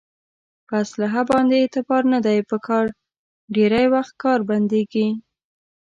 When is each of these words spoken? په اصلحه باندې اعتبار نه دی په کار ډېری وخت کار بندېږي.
په 0.67 0.73
اصلحه 0.83 1.21
باندې 1.31 1.55
اعتبار 1.61 2.03
نه 2.13 2.19
دی 2.25 2.37
په 2.49 2.57
کار 2.67 2.85
ډېری 3.55 3.85
وخت 3.93 4.13
کار 4.23 4.39
بندېږي. 4.49 5.07